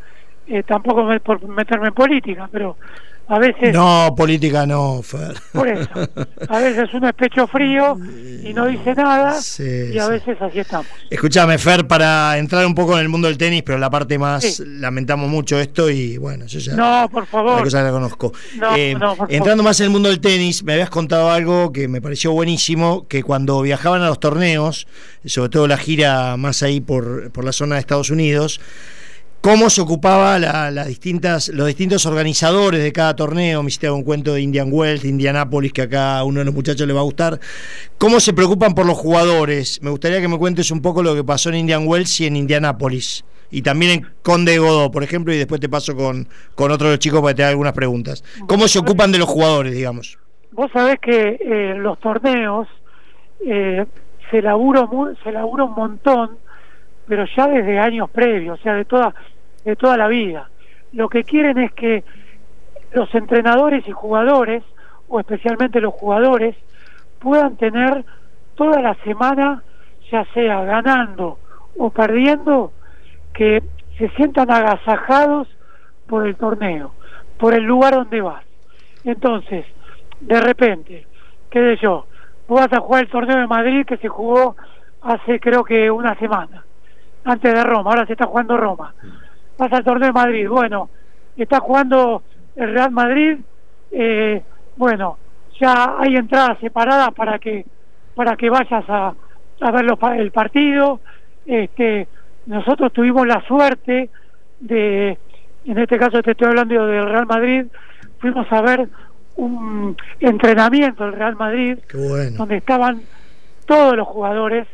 [0.46, 2.76] eh, tampoco por meterme en política pero
[3.26, 5.34] a veces no política no Fer.
[5.52, 5.88] por eso.
[6.48, 7.96] A veces uno es pecho frío
[8.42, 10.86] y no dice nada y a veces así estamos.
[11.10, 14.60] Escúchame Fer para entrar un poco en el mundo del tenis pero la parte más
[14.60, 17.56] lamentamos mucho esto y bueno yo ya no por favor.
[17.56, 18.32] la cosa la conozco.
[18.76, 18.94] Eh,
[19.28, 23.06] entrando más en el mundo del tenis me habías contado algo que me pareció buenísimo
[23.08, 24.86] que cuando viajaban a los torneos
[25.24, 28.60] sobre todo la gira más ahí por, por la zona de Estados Unidos
[29.44, 33.62] cómo se ocupaba las distintas, los distintos organizadores de cada torneo.
[33.62, 36.54] Me hiciste un cuento de Indian Wells, de Indianapolis, que acá a uno de los
[36.54, 37.38] muchachos le va a gustar.
[37.98, 39.82] ¿Cómo se preocupan por los jugadores?
[39.82, 42.36] Me gustaría que me cuentes un poco lo que pasó en Indian Wells y en
[42.36, 43.22] Indianapolis.
[43.50, 46.94] Y también en Conde Godó, por ejemplo, y después te paso con, con otro de
[46.94, 48.24] los chicos para que te haga algunas preguntas.
[48.48, 50.18] ¿Cómo se ocupan de los jugadores, digamos?
[50.52, 52.66] Vos sabés que eh, los torneos
[53.46, 53.84] eh,
[54.30, 54.88] se, labura,
[55.22, 56.38] se labura un montón,
[57.06, 59.14] pero ya desde años previos, o sea, de toda
[59.64, 60.50] de toda la vida.
[60.92, 62.04] Lo que quieren es que
[62.92, 64.62] los entrenadores y jugadores,
[65.08, 66.54] o especialmente los jugadores,
[67.18, 68.04] puedan tener
[68.54, 69.62] toda la semana,
[70.10, 71.38] ya sea ganando
[71.76, 72.72] o perdiendo,
[73.32, 73.62] que
[73.98, 75.48] se sientan agasajados
[76.06, 76.92] por el torneo,
[77.38, 78.44] por el lugar donde vas.
[79.04, 79.66] Entonces,
[80.20, 81.06] de repente,
[81.50, 82.06] qué sé yo,
[82.46, 84.56] vos vas a jugar el torneo de Madrid que se jugó
[85.02, 86.64] hace creo que una semana,
[87.24, 88.94] antes de Roma, ahora se está jugando Roma
[89.56, 90.48] pasa el torneo de Madrid.
[90.48, 90.90] Bueno,
[91.36, 92.22] está jugando
[92.56, 93.38] el Real Madrid,
[93.90, 94.42] eh,
[94.76, 95.18] bueno,
[95.60, 97.64] ya hay entradas separadas para que
[98.14, 99.12] para que vayas a,
[99.60, 99.86] a ver
[100.18, 101.00] el partido.
[101.46, 102.06] Este,
[102.46, 104.08] nosotros tuvimos la suerte
[104.60, 105.18] de,
[105.64, 107.66] en este caso te estoy hablando del Real Madrid,
[108.18, 108.88] fuimos a ver
[109.36, 111.78] un entrenamiento del Real Madrid,
[112.36, 113.02] donde estaban
[113.66, 114.68] todos los jugadores,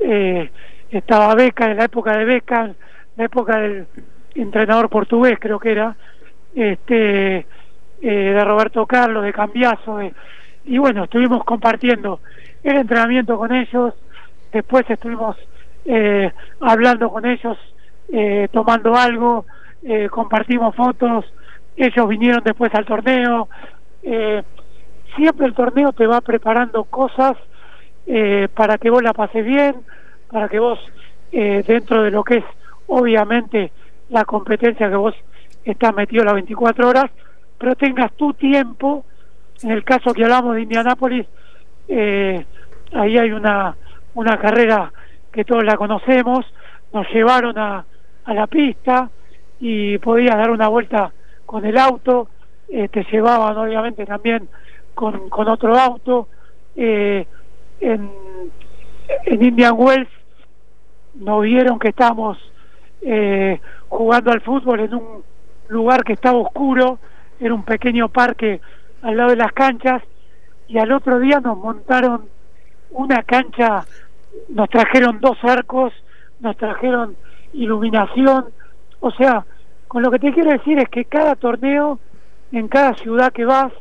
[0.00, 0.50] eh,
[0.90, 2.70] estaba Beca en la época de Beca,
[3.16, 3.86] la época del
[4.34, 5.96] entrenador portugués, creo que era,
[6.54, 7.46] este eh,
[8.00, 9.98] de Roberto Carlos, de Cambiazo,
[10.64, 12.20] y bueno, estuvimos compartiendo
[12.62, 13.94] el entrenamiento con ellos,
[14.52, 15.36] después estuvimos
[15.84, 17.58] eh, hablando con ellos,
[18.12, 19.46] eh, tomando algo,
[20.10, 21.24] compartimos fotos,
[21.76, 23.48] ellos vinieron después al torneo,
[25.16, 27.36] siempre el torneo te va preparando cosas
[28.54, 29.74] para que vos la pases bien,
[30.30, 30.78] para que vos
[31.32, 32.44] dentro de lo que es
[32.86, 33.72] obviamente
[34.08, 35.14] la competencia que vos
[35.64, 37.10] estás metido las 24 horas,
[37.58, 39.04] pero tengas tu tiempo.
[39.62, 41.26] En el caso que hablamos de Indianápolis,
[41.88, 42.44] eh,
[42.92, 43.76] ahí hay una,
[44.14, 44.92] una carrera
[45.30, 46.44] que todos la conocemos,
[46.92, 47.84] nos llevaron a,
[48.24, 49.10] a la pista
[49.60, 51.12] y podías dar una vuelta
[51.46, 52.28] con el auto,
[52.68, 54.48] eh, te llevaban obviamente también
[54.94, 56.28] con, con otro auto.
[56.74, 57.26] Eh,
[57.80, 58.10] en,
[59.26, 60.08] en Indian Wells
[61.14, 62.38] nos vieron que estamos
[63.04, 65.24] eh, jugando al fútbol en un
[65.68, 66.98] lugar que estaba oscuro,
[67.40, 68.60] era un pequeño parque
[69.02, 70.02] al lado de las canchas,
[70.68, 72.28] y al otro día nos montaron
[72.90, 73.84] una cancha,
[74.48, 75.92] nos trajeron dos arcos,
[76.40, 77.16] nos trajeron
[77.52, 78.46] iluminación,
[79.00, 79.44] o sea,
[79.88, 81.98] con lo que te quiero decir es que cada torneo,
[82.52, 83.72] en cada ciudad que vas,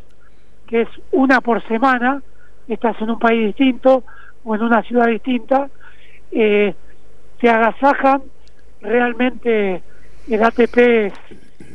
[0.68, 2.22] que es una por semana,
[2.68, 4.04] estás en un país distinto
[4.44, 5.70] o en una ciudad distinta,
[6.32, 6.74] eh,
[7.40, 8.24] te agasajan
[8.82, 9.84] realmente
[10.30, 10.78] el ATP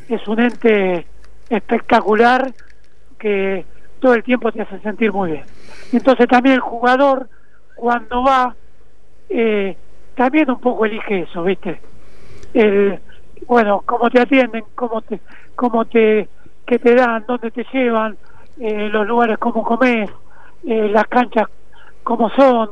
[0.09, 1.05] es, un ente
[1.49, 2.53] espectacular
[3.19, 3.65] que
[3.99, 5.45] todo el tiempo te hace sentir muy bien.
[5.91, 7.29] Entonces también el jugador
[7.75, 8.55] cuando va,
[9.29, 9.75] eh,
[10.15, 11.79] también un poco elige eso, ¿viste?
[13.47, 15.21] Bueno, cómo te atienden, cómo te,
[15.55, 16.27] cómo te,
[16.65, 18.17] qué te dan, dónde te llevan,
[18.59, 20.09] eh, los lugares cómo comes,
[20.65, 21.47] eh, las canchas
[22.03, 22.71] cómo son,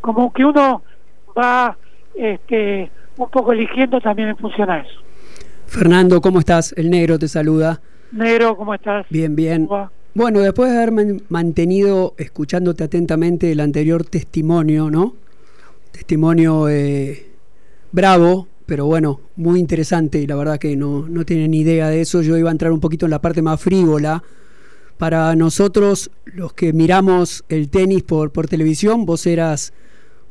[0.00, 0.82] como que uno
[1.36, 1.76] va
[2.14, 5.00] este, un poco eligiendo también en función a eso.
[5.66, 6.74] Fernando, ¿cómo estás?
[6.76, 7.80] El negro te saluda.
[8.12, 9.06] Negro, ¿cómo estás?
[9.08, 9.68] Bien, bien.
[10.14, 15.14] Bueno, después de haber mantenido, escuchándote atentamente, el anterior testimonio, ¿no?
[15.90, 17.30] Testimonio eh,
[17.90, 22.20] bravo, pero bueno, muy interesante y la verdad que no, no tienen idea de eso.
[22.20, 24.22] Yo iba a entrar un poquito en la parte más frívola.
[24.98, 29.72] Para nosotros, los que miramos el tenis por, por televisión, vos eras,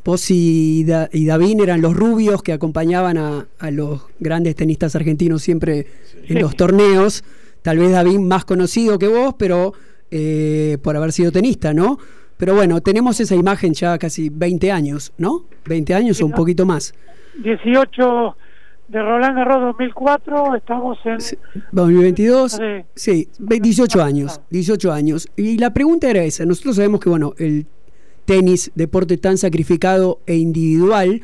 [0.03, 5.87] vos y, David eran los rubios que acompañaban a, a los grandes tenistas argentinos siempre
[6.27, 7.23] en los torneos
[7.61, 9.73] tal vez David más conocido que vos, pero
[10.09, 11.97] eh, por haber sido tenista, ¿no?
[12.37, 15.45] Pero bueno, tenemos esa imagen ya casi 20 años, ¿no?
[15.65, 16.93] 20 años o un poquito más.
[17.43, 18.35] 18
[18.87, 21.17] de Roland Garros 2004, estamos en...
[21.71, 22.59] 2022,
[22.95, 25.29] sí, 18 años, 18 años.
[25.37, 27.67] Y la pregunta era esa, nosotros sabemos que, bueno, el
[28.31, 31.21] tenis, deporte tan sacrificado e individual,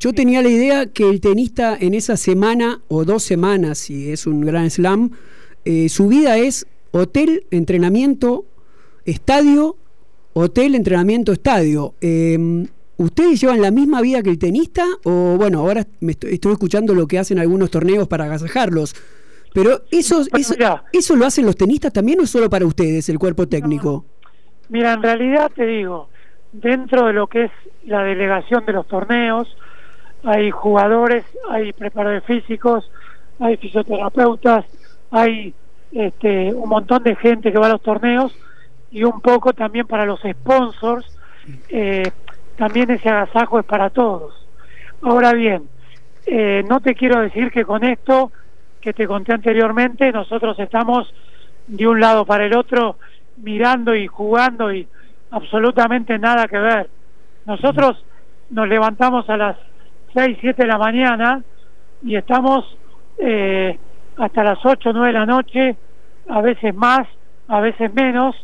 [0.00, 4.26] yo tenía la idea que el tenista en esa semana o dos semanas, si es
[4.26, 5.12] un gran slam,
[5.64, 8.44] eh, su vida es hotel, entrenamiento,
[9.04, 9.76] estadio,
[10.32, 11.94] hotel, entrenamiento, estadio.
[12.00, 14.84] Em, ¿Ustedes llevan la misma vida que el tenista?
[15.04, 18.96] O bueno, ahora me estoy, escuchando lo que hacen algunos torneos para agasajarlos.
[19.54, 20.24] Pero eso,
[20.92, 24.04] eso, lo hacen los tenistas también o solo para ustedes, el cuerpo técnico?
[24.68, 26.08] Mira, en realidad te digo,
[26.60, 27.50] dentro de lo que es
[27.84, 29.56] la delegación de los torneos,
[30.24, 32.90] hay jugadores, hay preparadores físicos,
[33.38, 34.64] hay fisioterapeutas,
[35.10, 35.54] hay
[35.92, 38.36] este, un montón de gente que va a los torneos
[38.90, 41.06] y un poco también para los sponsors,
[41.68, 42.10] eh,
[42.56, 44.46] también ese agasajo es para todos.
[45.02, 45.68] Ahora bien,
[46.26, 48.32] eh, no te quiero decir que con esto
[48.80, 51.12] que te conté anteriormente, nosotros estamos
[51.66, 52.96] de un lado para el otro
[53.36, 54.88] mirando y jugando y
[55.36, 56.88] absolutamente nada que ver.
[57.44, 58.02] Nosotros
[58.50, 59.56] nos levantamos a las
[60.14, 61.42] 6, 7 de la mañana
[62.02, 62.64] y estamos
[63.18, 63.78] eh,
[64.16, 65.76] hasta las 8 o 9 de la noche,
[66.28, 67.06] a veces más,
[67.48, 68.34] a veces menos,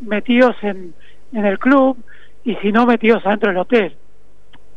[0.00, 0.94] metidos en,
[1.32, 1.96] en el club
[2.44, 3.96] y si no metidos adentro del hotel.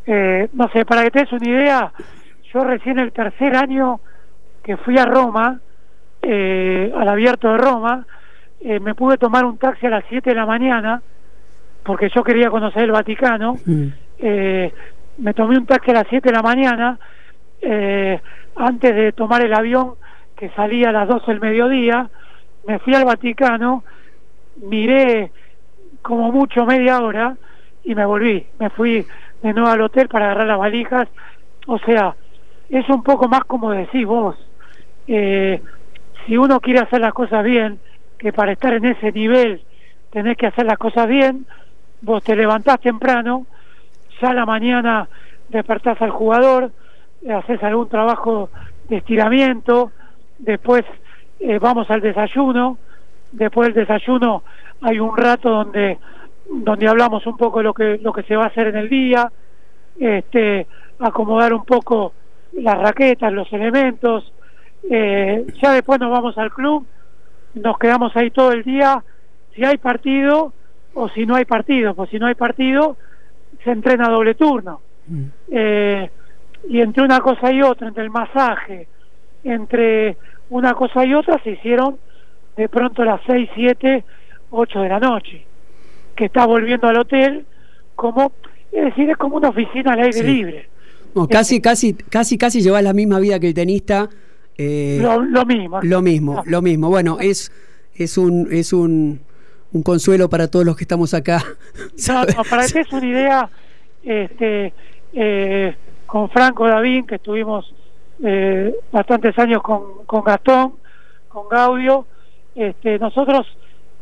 [0.05, 1.91] Eh, no sé, para que te des una idea,
[2.53, 3.99] yo recién el tercer año
[4.63, 5.59] que fui a Roma,
[6.21, 8.05] eh, al abierto de Roma,
[8.61, 11.01] eh, me pude tomar un taxi a las 7 de la mañana,
[11.87, 13.87] porque yo quería conocer el Vaticano, mm.
[14.19, 16.99] me tomé un taxi a las 7 de la mañana,
[18.55, 19.93] antes de tomar el avión
[20.35, 22.09] que salía a las 12 del mediodía,
[22.67, 23.83] me fui al Vaticano,
[24.57, 25.31] miré
[26.01, 27.35] como mucho media hora
[27.83, 28.45] y me volví.
[28.59, 29.05] Me fui
[29.41, 31.07] de nuevo al hotel para agarrar las valijas.
[31.65, 32.15] O sea,
[32.69, 34.35] es un poco más como decís vos.
[35.07, 35.61] Eh,
[36.25, 37.79] si uno quiere hacer las cosas bien,
[38.17, 39.61] que para estar en ese nivel
[40.11, 41.45] tenés que hacer las cosas bien,
[42.01, 43.45] vos te levantás temprano,
[44.21, 45.07] ya a la mañana
[45.49, 46.71] despertás al jugador,
[47.29, 48.49] haces algún trabajo
[48.89, 49.91] de estiramiento,
[50.39, 50.83] después
[51.39, 52.77] eh, vamos al desayuno,
[53.31, 54.43] después del desayuno
[54.81, 55.97] hay un rato donde
[56.49, 59.31] donde hablamos un poco lo que lo que se va a hacer en el día,
[59.99, 60.67] este
[60.99, 62.13] acomodar un poco
[62.53, 64.31] las raquetas, los elementos,
[64.89, 66.85] eh, ya después nos vamos al club,
[67.53, 69.03] nos quedamos ahí todo el día,
[69.53, 70.53] si hay partido
[70.99, 72.97] o si no hay partido, pues si no hay partido
[73.63, 74.81] se entrena doble turno.
[75.07, 75.23] Mm.
[75.51, 76.09] Eh,
[76.69, 78.87] y entre una cosa y otra, entre el masaje,
[79.43, 80.17] entre
[80.49, 81.97] una cosa y otra se hicieron
[82.55, 84.03] de pronto las 6, 7,
[84.49, 85.45] 8 de la noche,
[86.15, 87.45] que está volviendo al hotel
[87.95, 88.31] como,
[88.71, 90.69] es decir, es como una oficina al aire libre.
[91.29, 94.09] casi, casi, casi, casi llevas la misma vida que el tenista.
[94.57, 95.79] Eh, lo, mismo.
[95.83, 96.89] Lo mismo, lo mismo.
[96.89, 97.51] Bueno, es,
[97.93, 99.21] es un, es un,
[99.73, 101.43] un consuelo para todos los que estamos acá.
[102.07, 103.49] No, para que es una idea,
[104.03, 104.73] este,
[105.13, 105.75] eh,
[106.05, 107.73] con Franco David, que estuvimos
[108.23, 110.73] eh, bastantes años con, con Gastón,
[111.27, 112.05] con Gaudio,
[112.55, 113.45] este, nosotros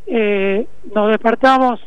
[0.08, 1.80] eh, nos despertamos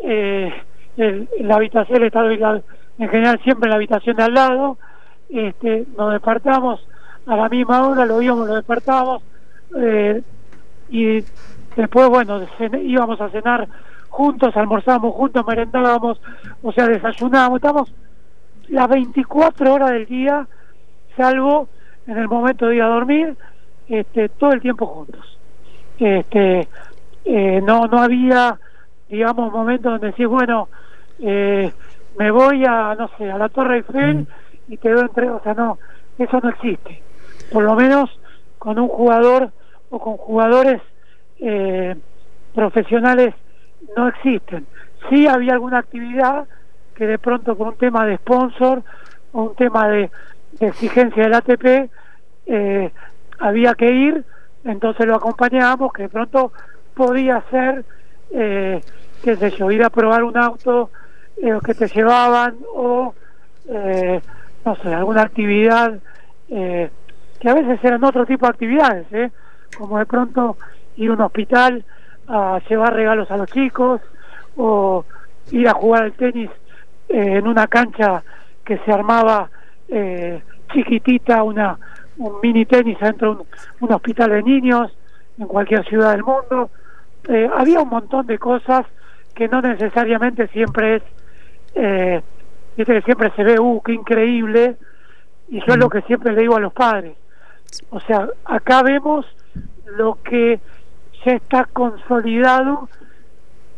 [0.00, 0.52] eh,
[0.96, 4.78] en la habitación, en general siempre en la habitación de al lado,
[5.28, 6.86] este, nos despertamos
[7.26, 9.22] a la misma hora, lo íbamos, lo despertábamos,
[9.76, 10.22] eh,
[10.88, 11.24] y
[11.76, 12.40] después, bueno,
[12.82, 13.68] íbamos a cenar
[14.08, 16.20] juntos, almorzábamos juntos, merendábamos,
[16.62, 17.92] o sea, desayunábamos, estamos
[18.68, 20.46] las 24 horas del día,
[21.16, 21.68] salvo
[22.06, 23.36] en el momento de ir a dormir,
[23.88, 25.38] este, todo el tiempo juntos.
[25.98, 26.68] Este,
[27.24, 28.58] eh, no, no había,
[29.08, 30.68] digamos, momentos donde decís, bueno,
[31.20, 31.72] eh,
[32.18, 34.26] me voy a, no sé, a la Torre Eiffel
[34.68, 35.78] y te doy entre, o sea, no,
[36.18, 37.02] eso no existe.
[37.52, 38.18] Por lo menos
[38.58, 39.50] con un jugador
[39.90, 40.80] o con jugadores
[41.40, 41.94] eh,
[42.54, 43.34] profesionales
[43.96, 44.66] no existen.
[45.08, 46.46] Sí había alguna actividad
[46.94, 48.82] que de pronto por un tema de sponsor
[49.32, 50.10] o un tema de,
[50.60, 51.90] exigencia del ATP
[52.46, 52.90] eh,
[53.38, 54.24] había que ir,
[54.64, 56.52] entonces lo acompañábamos, que de pronto
[56.94, 57.84] podía ser,
[58.30, 58.80] eh,
[59.22, 60.90] qué sé yo, ir a probar un auto
[61.36, 63.14] eh, que te llevaban o,
[63.68, 64.20] eh,
[64.64, 65.98] no sé, alguna actividad
[66.48, 66.90] eh,
[67.38, 69.32] que a veces eran otro tipo de actividades,
[69.76, 70.56] como de pronto
[70.96, 71.84] ir a un hospital
[72.28, 74.00] a llevar regalos a los chicos
[74.56, 75.04] o
[75.50, 76.50] ir a jugar al tenis
[77.08, 78.22] eh, en una cancha
[78.64, 79.50] que se armaba
[79.88, 81.78] eh, chiquitita, una
[82.18, 83.44] un mini tenis dentro de
[83.80, 84.96] un, hospital de niños
[85.38, 86.70] en cualquier ciudad del mundo.
[87.28, 88.86] Eh, había un montón de cosas
[89.34, 91.02] que no necesariamente siempre es,
[91.74, 92.22] eh,
[92.76, 94.76] que siempre se ve, uh, qué increíble,
[95.48, 97.16] y yo es lo que siempre le digo a los padres.
[97.90, 99.26] O sea, acá vemos
[99.84, 100.60] lo que
[101.26, 102.88] ya está consolidado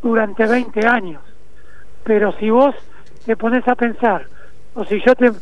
[0.02, 1.22] durante 20 años.
[2.04, 2.74] Pero si vos
[3.24, 4.26] te pones a pensar,
[4.74, 5.32] o si yo te,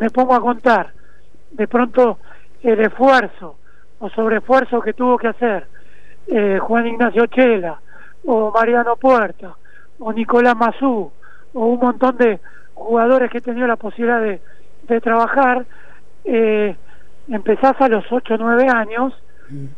[0.00, 0.92] me pongo a contar,
[1.50, 2.18] de pronto
[2.62, 3.56] el esfuerzo
[3.98, 5.66] o sobreesfuerzo que tuvo que hacer
[6.28, 7.80] eh, Juan Ignacio Chela,
[8.24, 9.56] o Mariano Puerta,
[9.98, 11.10] o Nicolás Mazú,
[11.52, 12.38] o un montón de
[12.74, 14.40] jugadores que he tenido la posibilidad de,
[14.86, 15.66] de trabajar,
[16.24, 16.76] eh,
[17.28, 19.12] empezás a los 8 o 9 años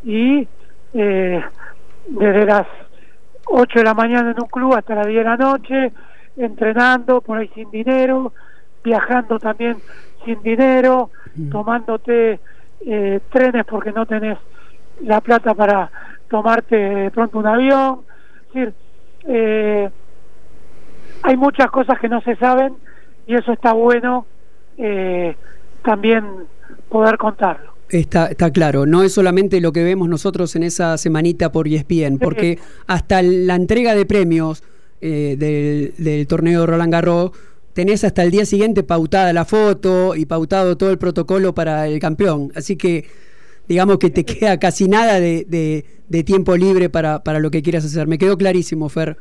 [0.05, 0.47] y
[0.95, 1.43] eh,
[2.09, 2.67] desde las
[3.47, 5.93] 8 de la mañana en un club hasta las 10 de la noche,
[6.37, 8.33] entrenando por ahí sin dinero,
[8.83, 9.77] viajando también
[10.25, 11.11] sin dinero,
[11.51, 12.41] tomándote
[12.87, 14.39] eh, trenes porque no tenés
[15.03, 15.91] la plata para
[16.29, 18.01] tomarte de pronto un avión.
[18.49, 18.75] Es decir,
[19.27, 19.91] eh,
[21.23, 22.75] hay muchas cosas que no se saben
[23.27, 24.27] y eso está bueno
[24.79, 25.37] eh,
[25.85, 26.47] también
[26.89, 27.72] poder contarlo.
[27.93, 32.19] Está, está claro, no es solamente lo que vemos nosotros en esa semanita por ESPN,
[32.19, 34.63] porque hasta la entrega de premios
[35.03, 37.33] eh, del, del, torneo Roland Garros
[37.75, 41.99] tenés hasta el día siguiente pautada la foto y pautado todo el protocolo para el
[42.01, 43.05] campeón, así que
[43.69, 47.85] digamos que te queda casi nada de, de, tiempo libre para, para, lo que quieras
[47.85, 48.07] hacer.
[48.07, 49.17] Me quedó clarísimo, Fer.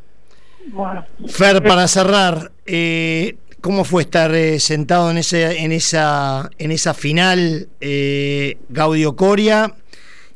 [0.67, 1.05] Bueno.
[1.27, 6.95] Fer, para cerrar, eh, ¿Cómo fue estar eh, sentado en, ese, en, esa, en esa
[6.95, 9.75] final eh, Gaudio Coria?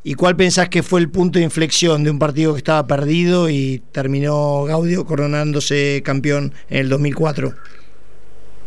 [0.04, 3.50] ¿Y cuál pensás que fue el punto de inflexión de un partido que estaba perdido
[3.50, 7.50] y terminó Gaudio coronándose campeón en el 2004?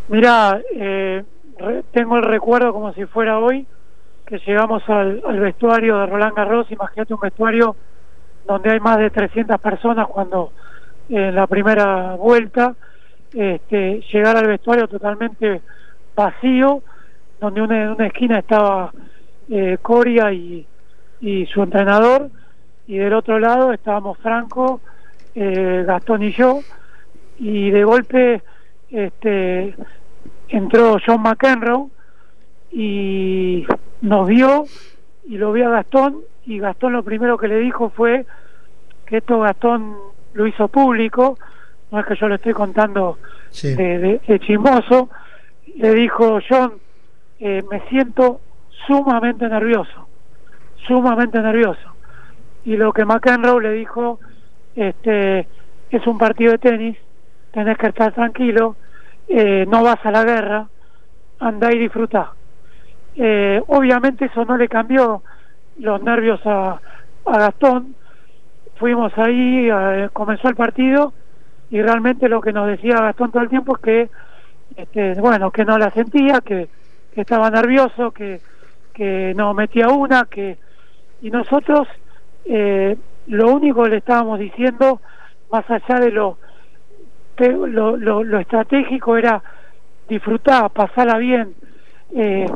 [0.08, 1.22] Mira, eh,
[1.92, 3.64] tengo el recuerdo como si fuera hoy,
[4.26, 7.76] que llegamos al, al, vestuario de Roland Garros, imagínate un vestuario
[8.44, 10.52] donde hay más de 300 personas cuando
[11.08, 12.74] en la primera vuelta,
[13.32, 15.60] este, llegar al vestuario totalmente
[16.14, 16.82] vacío,
[17.40, 18.92] donde en una esquina estaba
[19.50, 20.66] eh, Coria y,
[21.20, 22.30] y, su entrenador,
[22.86, 24.80] y del otro lado estábamos Franco,
[25.34, 26.60] eh, Gastón y yo,
[27.38, 28.42] y de golpe
[28.90, 29.74] este,
[30.48, 31.88] entró John McEnroe
[32.72, 33.66] y
[34.00, 34.64] nos vio
[35.26, 38.26] y lo vio a Gastón y Gastón lo primero que le dijo fue
[39.06, 39.96] que esto Gastón
[40.32, 41.38] lo hizo público
[41.90, 43.18] no es que yo le estoy contando
[43.62, 45.08] de, de, chismoso,
[45.76, 46.74] le dijo John,
[47.40, 48.40] eh, me siento
[48.86, 50.08] sumamente nervioso,
[50.86, 51.94] sumamente nervioso.
[52.64, 54.20] Y lo que McEnroe le dijo,
[54.74, 55.48] este,
[55.90, 56.98] es un partido de tenis,
[57.52, 58.76] tenés que estar tranquilo,
[59.28, 60.68] eh, no vas a la guerra,
[61.38, 62.32] anda y disfruta.
[63.16, 65.22] Eh, obviamente eso no le cambió
[65.78, 66.80] los nervios a,
[67.24, 67.94] a Gastón,
[68.76, 69.68] fuimos ahí,
[70.12, 71.12] comenzó el partido
[71.70, 74.10] y realmente lo que nos decía Gastón todo el tiempo es que
[74.76, 76.68] este, bueno que no la sentía que,
[77.14, 78.40] estaba nervioso que,
[78.94, 80.56] que no metía una que
[81.20, 81.88] y nosotros
[82.44, 85.00] eh, lo único que le estábamos diciendo
[85.50, 86.38] más allá de lo
[87.38, 89.42] lo, lo, estratégico era
[90.08, 91.54] disfrutar pasarla bien.
[92.14, 92.46] Eh,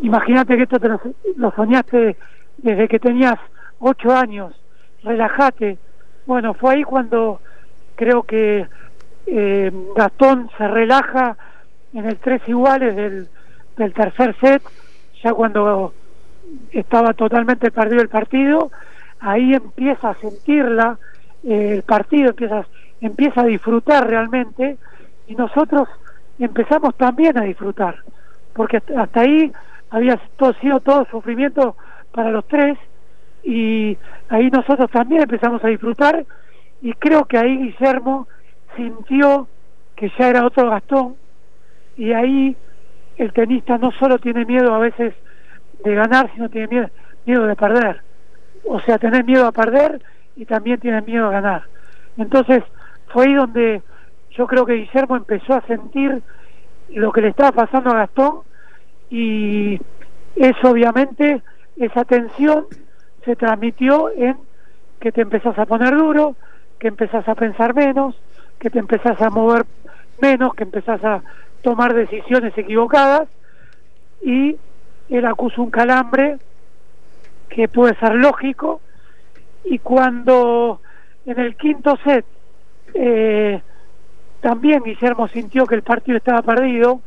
[0.00, 2.16] imagínate que esto te lo, soñaste
[2.58, 3.38] desde que tenías
[3.78, 4.54] ocho años
[5.02, 5.78] relájate.
[6.26, 7.40] Bueno fue ahí cuando
[7.94, 8.66] creo que
[9.26, 11.36] eh, Gastón se relaja
[11.94, 13.28] en el tres iguales del,
[13.76, 14.62] del tercer set,
[15.22, 15.92] ya cuando
[16.72, 18.70] estaba totalmente perdido el partido,
[19.20, 20.98] ahí empieza a sentirla,
[21.44, 22.66] eh, el partido empieza,
[23.00, 24.76] empieza a disfrutar realmente
[25.26, 25.88] y nosotros
[26.38, 27.96] empezamos también a disfrutar,
[28.54, 29.52] porque hasta ahí
[29.90, 31.76] había todo, sido todo sufrimiento
[32.12, 32.78] para los tres
[33.44, 33.96] y
[34.28, 36.24] ahí nosotros también empezamos a disfrutar
[36.82, 38.26] y creo que ahí Guillermo
[38.76, 39.48] sintió
[39.94, 41.16] que ya era otro Gastón
[41.96, 42.56] y ahí
[43.16, 45.14] el tenista no solo tiene miedo a veces
[45.84, 46.90] de ganar, sino tiene miedo,
[47.24, 48.00] miedo de perder.
[48.64, 50.02] O sea, tener miedo a perder
[50.34, 51.62] y también tiene miedo a ganar.
[52.16, 52.64] Entonces
[53.08, 53.82] fue ahí donde
[54.30, 56.20] yo creo que Guillermo empezó a sentir
[56.88, 58.40] lo que le estaba pasando a Gastón
[59.08, 59.78] y
[60.34, 61.42] eso obviamente,
[61.76, 62.66] esa tensión
[63.24, 64.36] se transmitió en
[64.98, 66.34] que te empezás a poner duro,
[66.82, 68.16] que empezás a pensar menos,
[68.58, 69.64] que te empezás a mover
[70.20, 71.22] menos, que empezás a
[71.62, 73.28] tomar decisiones equivocadas
[74.20, 74.56] y
[75.08, 76.38] él acusa un calambre
[77.48, 78.80] que puede ser lógico
[79.62, 80.80] y cuando
[81.24, 82.24] en el quinto set
[82.94, 83.62] eh,
[84.40, 87.00] también Guillermo sintió que el partido estaba perdido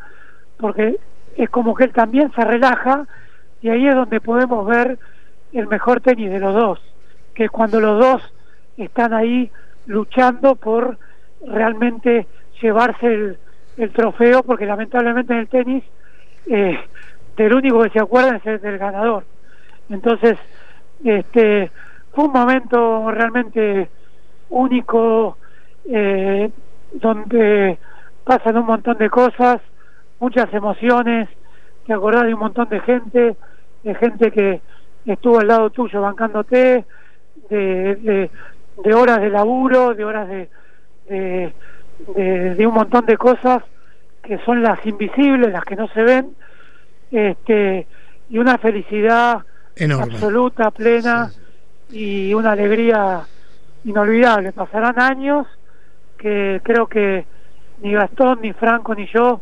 [0.55, 1.01] porque
[1.36, 3.05] es como que él también se relaja
[3.61, 4.97] y ahí es donde podemos ver
[5.51, 6.80] el mejor tenis de los dos,
[7.34, 8.34] que es cuando los dos
[8.78, 9.51] están ahí
[9.86, 10.97] luchando por
[11.45, 12.27] realmente
[12.61, 13.36] llevarse
[13.77, 15.83] el, trofeo, porque lamentablemente en el tenis
[16.47, 16.79] eh,
[17.36, 19.25] del único que se acuerda es el del ganador.
[19.89, 20.38] Entonces,
[21.03, 21.71] este
[22.13, 23.89] fue un momento realmente
[24.49, 25.38] único
[25.89, 26.49] eh,
[26.93, 27.77] donde
[28.23, 29.61] pasan un montón de cosas,
[30.19, 31.27] muchas emociones,
[31.86, 33.36] te acordás de un montón de gente,
[33.83, 34.61] de gente que
[35.05, 36.86] estuvo al lado tuyo bancándote,
[37.49, 38.31] de,
[38.93, 40.49] horas de laburo, de horas de,
[41.07, 43.63] de, un montón de cosas
[44.23, 46.36] que son las invisibles, las que no se ven,
[47.11, 47.88] este,
[48.30, 49.43] y una felicidad
[49.99, 51.32] absoluta, plena,
[51.91, 53.21] y una alegría
[53.84, 54.51] inolvidable.
[54.51, 55.47] Pasarán años
[56.17, 57.26] que creo que
[57.82, 59.41] ni Gastón, ni Franco, ni yo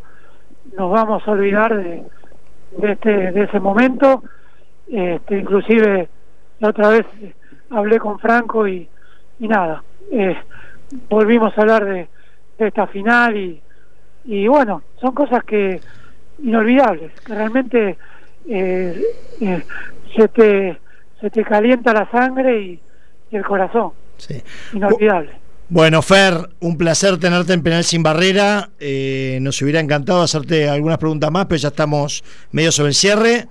[0.76, 2.04] nos vamos a olvidar de,
[2.76, 4.22] de, este, de ese momento.
[4.86, 6.08] Este, inclusive
[6.60, 7.06] la otra vez
[7.70, 8.88] hablé con Franco y,
[9.44, 10.36] y nada, eh,
[11.10, 12.08] volvimos a hablar de,
[12.58, 13.60] de esta final y,
[14.24, 15.80] y bueno, son cosas que
[16.42, 17.98] inolvidables, que realmente
[18.48, 19.02] eh,
[19.40, 19.62] eh,
[20.16, 20.78] se, te,
[21.20, 22.80] se te calienta la sangre y,
[23.30, 23.92] y el corazón.
[24.16, 24.42] Sí.
[24.72, 25.32] Inolvidable.
[25.68, 28.70] Bueno, Fer, un placer tenerte en Penal Sin Barrera.
[28.78, 32.22] Eh, nos hubiera encantado hacerte algunas preguntas más, pero ya estamos
[32.52, 33.46] medio sobre el cierre.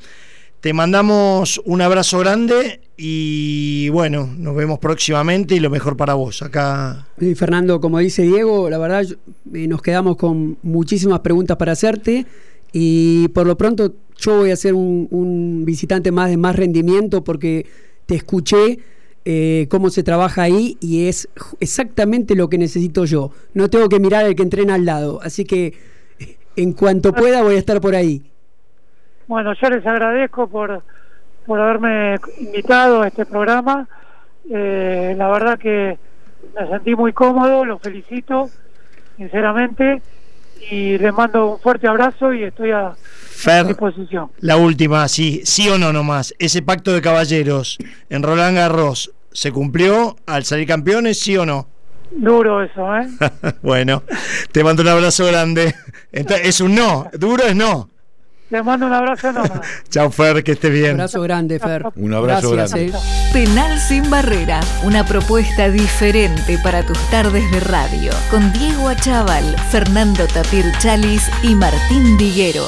[0.64, 6.42] Te mandamos un abrazo grande y bueno, nos vemos próximamente y lo mejor para vos
[6.42, 7.06] acá.
[7.36, 9.06] Fernando, como dice Diego, la verdad
[9.54, 12.26] eh, nos quedamos con muchísimas preguntas para hacerte
[12.72, 17.66] y por lo pronto yo voy a ser un, visitante más de más rendimiento porque
[18.06, 18.80] te escuché
[19.26, 21.28] eh, cómo se trabaja ahí y es
[21.60, 23.32] exactamente lo que necesito yo.
[23.54, 25.74] No tengo que mirar al que entrena al lado, así que
[26.56, 28.24] en cuanto pueda voy a estar por ahí.
[29.28, 30.84] Bueno, yo les agradezco por,
[31.46, 33.88] por haberme invitado a este programa.
[34.50, 35.98] Eh, la verdad que
[36.60, 38.50] me sentí muy cómodo, los felicito,
[39.18, 40.02] sinceramente,
[40.70, 42.94] y les mando un fuerte abrazo y estoy a,
[43.66, 44.32] disposición.
[44.40, 46.34] La última, sí, sí o no nomás.
[46.40, 47.78] Ese pacto de caballeros
[48.10, 51.68] en Roland Garros, ¿se cumplió al salir campeones, sí o no?
[52.12, 53.08] Duro eso, ¿eh?
[53.64, 54.04] bueno,
[54.52, 55.74] te mando un abrazo grande.
[56.12, 57.90] es un no, duro es no.
[58.50, 59.62] Te mando un abrazo enorme.
[59.90, 60.96] Chao, Fer, que esté bien.
[60.96, 61.84] Un abrazo grande, Fer.
[61.96, 62.88] Un abrazo grande.
[62.88, 62.94] Eh.
[63.32, 68.12] Penal sin barrera, una propuesta diferente para tus tardes de radio.
[68.30, 72.66] Con Diego Achával, Fernando Tapir Chalis y Martín Viguero.